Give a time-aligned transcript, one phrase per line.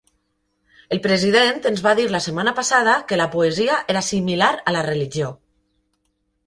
[0.95, 4.87] El president ens va dir la setmana passada que la poesia era similar a la
[4.93, 5.31] religió.